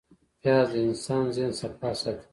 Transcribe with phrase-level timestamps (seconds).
[0.41, 2.25] پیاز د انسان د ذهن صفا ساتي